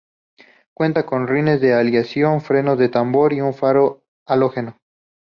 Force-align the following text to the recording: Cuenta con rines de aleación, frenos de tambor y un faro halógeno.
Cuenta 0.75 1.05
con 1.05 1.27
rines 1.27 1.61
de 1.61 1.75
aleación, 1.75 2.41
frenos 2.41 2.79
de 2.79 2.89
tambor 2.89 3.33
y 3.33 3.41
un 3.41 3.53
faro 3.53 4.03
halógeno. 4.25 4.75